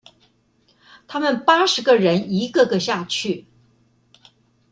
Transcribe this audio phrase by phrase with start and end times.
[1.07, 3.45] 他們八十個人一個個下去